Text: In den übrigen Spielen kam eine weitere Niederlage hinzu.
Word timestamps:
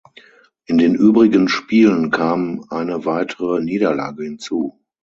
In 0.65 0.79
den 0.79 0.95
übrigen 0.95 1.47
Spielen 1.47 2.09
kam 2.09 2.65
eine 2.71 3.05
weitere 3.05 3.59
Niederlage 3.61 4.23
hinzu. 4.23 4.81